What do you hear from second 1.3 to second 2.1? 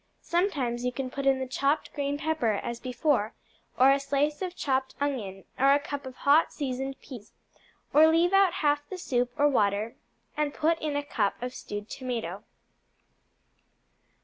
the chopped